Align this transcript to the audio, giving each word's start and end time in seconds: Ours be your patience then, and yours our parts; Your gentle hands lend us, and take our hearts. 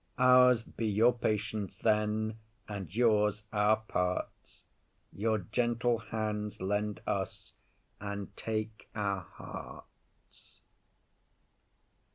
Ours 0.17 0.63
be 0.63 0.87
your 0.87 1.13
patience 1.13 1.77
then, 1.77 2.39
and 2.67 2.91
yours 2.95 3.43
our 3.53 3.75
parts; 3.81 4.63
Your 5.13 5.37
gentle 5.37 5.99
hands 5.99 6.59
lend 6.59 7.01
us, 7.05 7.53
and 7.99 8.35
take 8.35 8.89
our 8.95 9.19
hearts. 9.21 10.61